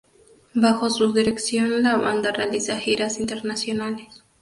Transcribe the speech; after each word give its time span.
Bajo 0.55 0.89
su 0.89 1.13
dirección 1.13 1.83
la 1.83 1.95
banda 1.95 2.31
realiza 2.31 2.75
giras 2.79 3.19
internacionales. 3.19 4.23